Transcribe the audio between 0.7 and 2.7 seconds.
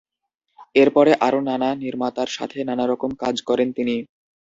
এরপরে আরো নানা নির্মাতার সাথে